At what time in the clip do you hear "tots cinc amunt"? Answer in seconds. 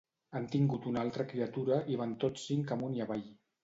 2.27-3.01